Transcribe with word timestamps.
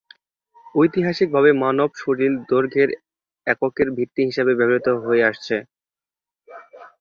ঐতিহাসিকভাবে 0.75 1.49
মানব 1.63 1.89
শরীর 2.01 2.31
দৈর্ঘ্যের 2.49 2.89
এককের 3.47 3.87
ভিত্তি 3.97 4.21
হিসেবে 4.29 4.51
ব্যবহৃত 4.59 4.87
হয়ে 5.03 5.23
আসছে। 5.29 5.55